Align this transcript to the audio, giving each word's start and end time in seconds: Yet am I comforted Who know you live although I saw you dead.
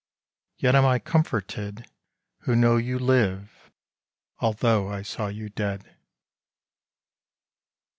Yet 0.57 0.73
am 0.73 0.83
I 0.83 0.97
comforted 0.97 1.85
Who 2.39 2.55
know 2.55 2.77
you 2.77 2.97
live 2.97 3.69
although 4.39 4.87
I 4.87 5.03
saw 5.03 5.27
you 5.27 5.49
dead. 5.49 5.95